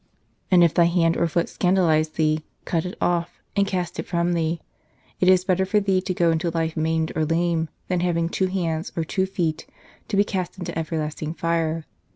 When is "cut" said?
2.65-2.85